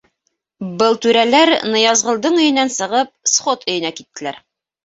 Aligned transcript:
Был 0.79 0.97
түрәләр, 1.05 1.51
Ныязғолдоң 1.75 2.39
өйөнән 2.45 2.75
сығып, 2.79 3.15
сход 3.35 3.71
өйөнә 3.75 3.97
киттеләр. 4.01 4.43